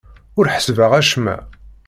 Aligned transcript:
Ur 0.37 0.45
ḥessbeɣ 0.53 0.91
acemma. 0.99 1.35